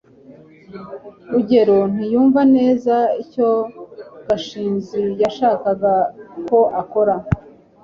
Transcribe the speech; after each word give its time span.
rugeyo 1.31 1.79
ntiyumva 1.93 2.41
neza 2.55 2.95
icyo 3.23 3.49
gashinzi 4.27 5.01
yashakaga 5.23 5.93
ko 6.47 6.59
akora 6.81 7.15